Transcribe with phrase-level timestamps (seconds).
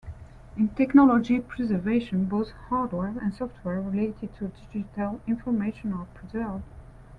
[0.57, 6.63] In technology preservation, both hardware and software related to digital information are preserved.